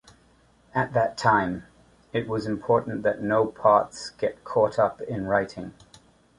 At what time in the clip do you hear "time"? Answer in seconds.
1.15-1.61